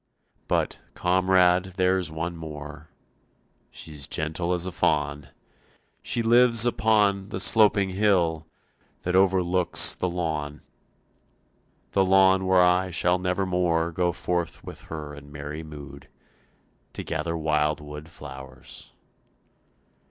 "But, 0.47 0.81
comrade, 0.95 1.73
there's 1.77 2.11
one 2.11 2.35
more, 2.35 2.89
She's 3.69 4.07
gentle 4.07 4.51
as 4.51 4.65
a 4.65 4.71
fawn; 4.71 5.29
She 6.01 6.23
lives 6.23 6.65
upon 6.65 7.29
the 7.29 7.39
sloping 7.39 7.91
hill 7.91 8.47
That 9.03 9.15
overlooks 9.15 9.93
the 9.93 10.09
lawn, 10.09 10.63
The 11.91 12.03
lawn 12.03 12.47
where 12.47 12.63
I 12.63 12.89
shall 12.89 13.19
never 13.19 13.45
more 13.45 13.91
Go 13.91 14.11
forth 14.11 14.63
with 14.63 14.81
her 14.89 15.13
in 15.13 15.31
merry 15.31 15.61
mood 15.61 16.09
To 16.93 17.03
gather 17.03 17.37
wild 17.37 17.79
wood 17.79 18.09
flowers. 18.09 18.93